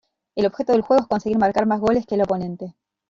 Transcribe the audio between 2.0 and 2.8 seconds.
que el oponente.